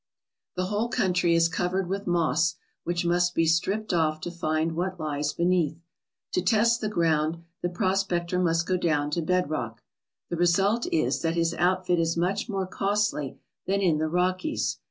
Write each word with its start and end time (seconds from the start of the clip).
The 0.55 0.65
whole 0.65 0.89
country 0.89 1.35
is 1.35 1.47
covered 1.47 1.85
with 1.87 2.07
moss, 2.07 2.55
which 2.85 3.05
must 3.05 3.35
be 3.35 3.45
stripped 3.45 3.93
off 3.93 4.19
to 4.21 4.31
find 4.31 4.71
what 4.71 4.99
lies 4.99 5.31
beneath. 5.31 5.77
To 6.31 6.41
test 6.41 6.81
the 6.81 6.89
ground 6.89 7.43
the 7.61 7.69
prospector 7.69 8.39
must 8.39 8.65
go 8.65 8.77
down 8.77 9.11
to 9.11 9.21
bed 9.21 9.51
rock. 9.51 9.83
The 10.31 10.37
result 10.37 10.87
is 10.91 11.21
that 11.21 11.35
his 11.35 11.53
outfit 11.53 11.99
is 11.99 12.17
much 12.17 12.49
more 12.49 12.65
costly 12.65 13.37
than 13.67 13.79
in 13.79 13.99
the 13.99 14.07
Rockies. 14.09 14.79